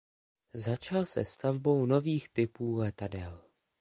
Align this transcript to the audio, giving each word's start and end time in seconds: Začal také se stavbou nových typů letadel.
Začal 0.53 1.01
také 1.05 1.11
se 1.11 1.25
stavbou 1.25 1.85
nových 1.85 2.29
typů 2.29 2.75
letadel. 2.75 3.41